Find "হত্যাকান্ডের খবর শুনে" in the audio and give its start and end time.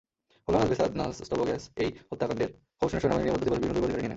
2.09-3.01